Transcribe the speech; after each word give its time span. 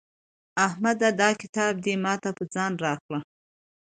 احمده 0.67 1.09
دا 1.21 1.29
کتاب 1.41 1.73
دې 1.85 1.93
ما 2.03 2.13
ته 2.23 2.29
په 2.37 2.43
ځان 2.53 2.71
راکړه. 2.85 3.19